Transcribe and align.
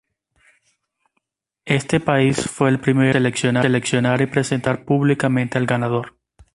Este 1.65 1.99
país 1.99 2.49
fue 2.49 2.69
el 2.69 2.79
primero 2.79 3.19
en 3.19 3.37
seleccionar 3.61 4.19
y 4.21 4.25
presentar 4.25 4.83
públicamente 4.83 5.59
al 5.59 5.67
ganador. 5.67 6.17